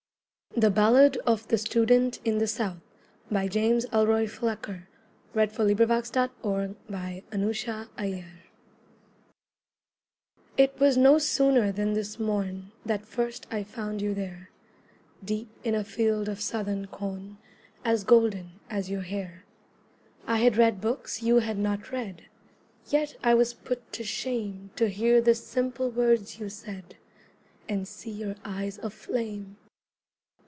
THE 0.53 0.69
BALLAD 0.69 1.15
OF 1.25 1.47
THE 1.47 1.57
STUDENT 1.57 2.19
IN 2.25 2.37
THE 2.39 2.47
SOUTH 2.47 2.81
It 3.33 3.89
was 10.79 10.97
no 10.97 11.17
sooner 11.17 11.71
than 11.71 11.93
this 11.93 12.19
morn 12.19 12.71
That 12.85 13.05
first 13.05 13.47
I 13.49 13.63
found 13.63 14.01
you 14.01 14.13
there, 14.13 14.49
Deep 15.23 15.47
in 15.63 15.73
a 15.73 15.85
field 15.85 16.27
of 16.27 16.41
southern 16.41 16.87
corn 16.87 17.37
As 17.85 18.03
golden 18.03 18.59
as 18.69 18.89
your 18.89 19.03
hair. 19.03 19.45
I 20.27 20.39
had 20.39 20.57
read 20.57 20.81
books 20.81 21.23
you 21.23 21.39
had 21.39 21.57
not 21.57 21.91
read, 21.93 22.25
Yet 22.89 23.15
I 23.23 23.35
was 23.35 23.53
put 23.53 23.93
to 23.93 24.03
shame 24.03 24.71
To 24.75 24.89
hear 24.89 25.21
the 25.21 25.33
simple 25.33 25.89
words 25.89 26.39
you 26.41 26.49
said, 26.49 26.97
And 27.69 27.87
see 27.87 28.11
your 28.11 28.35
eyes 28.43 28.79
aflame. 28.79 29.55